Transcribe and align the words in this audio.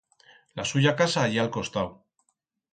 La 0.59 0.65
suya 0.69 0.95
casa 1.03 1.27
ye 1.35 1.45
a'l 1.45 1.53
costau. 1.61 1.95